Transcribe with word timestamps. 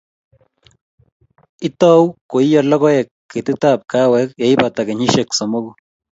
itou 1.67 2.01
koiyo 2.29 2.59
lokoek 2.69 3.07
ketitab 3.31 3.79
kaawek 3.91 4.29
yeibata 4.41 4.81
kenyisiek 4.87 5.29
somoku 5.37 5.71